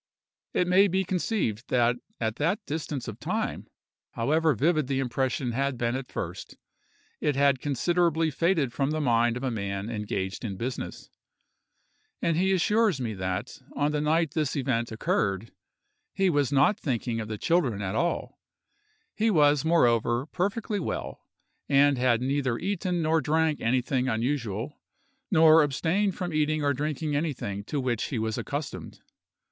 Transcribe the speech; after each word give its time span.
It 0.55 0.67
may 0.67 0.87
be 0.87 1.03
conceived 1.03 1.69
that 1.69 1.95
at 2.19 2.37
that 2.37 2.65
distance 2.65 3.07
of 3.07 3.19
time, 3.19 3.67
however 4.13 4.55
vivid 4.55 4.87
the 4.87 4.97
impression 4.99 5.51
had 5.51 5.77
been 5.77 5.95
at 5.95 6.11
first, 6.11 6.57
it 7.19 7.35
had 7.35 7.59
considerably 7.61 8.31
faded 8.31 8.73
from 8.73 8.89
the 8.89 8.99
mind 8.99 9.37
of 9.37 9.43
a 9.43 9.51
man 9.51 9.91
engaged 9.91 10.43
in 10.43 10.57
business; 10.57 11.11
and 12.19 12.35
he 12.35 12.51
assures 12.51 12.99
me 12.99 13.13
that, 13.13 13.59
on 13.75 13.91
the 13.91 14.01
night 14.01 14.31
this 14.31 14.55
event 14.55 14.91
occurred, 14.91 15.51
he 16.15 16.31
was 16.31 16.51
not 16.51 16.79
thinking 16.79 17.19
of 17.19 17.27
the 17.27 17.37
children 17.37 17.79
at 17.79 17.93
all; 17.93 18.39
he 19.13 19.29
was, 19.29 19.63
moreover, 19.63 20.25
perfectly 20.25 20.79
well, 20.79 21.21
and 21.69 21.99
had 21.99 22.21
neither 22.23 22.57
eaten 22.57 23.03
nor 23.03 23.21
drank 23.21 23.61
anything 23.61 24.07
unusual, 24.09 24.81
nor 25.29 25.61
abstained 25.61 26.15
from 26.15 26.33
eating 26.33 26.63
or 26.63 26.73
drinking 26.73 27.15
anything 27.15 27.63
to 27.63 27.79
which 27.79 28.05
he 28.05 28.17
was 28.17 28.35
accustomed. 28.39 28.99